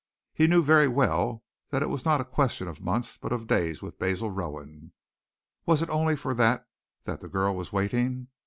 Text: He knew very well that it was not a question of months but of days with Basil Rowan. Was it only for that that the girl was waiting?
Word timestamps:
He 0.33 0.47
knew 0.47 0.63
very 0.63 0.87
well 0.87 1.43
that 1.69 1.83
it 1.83 1.89
was 1.89 2.05
not 2.05 2.19
a 2.19 2.25
question 2.25 2.67
of 2.67 2.81
months 2.81 3.17
but 3.19 3.31
of 3.31 3.45
days 3.45 3.83
with 3.83 3.99
Basil 3.99 4.31
Rowan. 4.31 4.93
Was 5.67 5.83
it 5.83 5.91
only 5.91 6.15
for 6.15 6.33
that 6.33 6.67
that 7.03 7.19
the 7.19 7.29
girl 7.29 7.55
was 7.55 7.71
waiting? 7.71 8.29